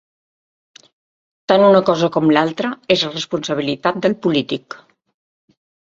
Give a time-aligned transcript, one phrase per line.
[1.53, 4.83] Tant una cosa com l'altre és responsabilitat del polític.